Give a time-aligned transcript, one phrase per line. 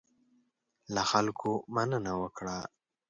[0.93, 2.57] له خلکو مننه وکړه.